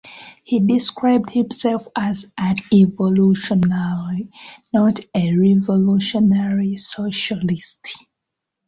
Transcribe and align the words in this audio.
He 0.43 0.59
described 0.59 1.29
himself 1.29 1.87
as 1.95 2.25
an 2.35 2.55
evolutionary, 2.73 4.29
not 4.73 4.99
a 5.13 5.35
revolutionary, 5.37 6.75
socialist. 6.77 8.03